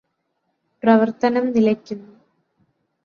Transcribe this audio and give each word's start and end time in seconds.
പ്രവര്ത്തനം 0.83 1.45
നിലയ്ക്കുന്നു 1.51 2.11